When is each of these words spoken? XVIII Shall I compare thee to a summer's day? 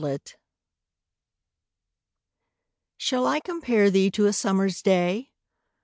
XVIII 0.03 0.17
Shall 2.97 3.27
I 3.27 3.39
compare 3.39 3.91
thee 3.91 4.09
to 4.09 4.25
a 4.25 4.33
summer's 4.33 4.81
day? 4.81 5.29